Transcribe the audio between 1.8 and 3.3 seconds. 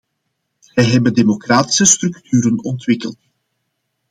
structuren ontwikkeld.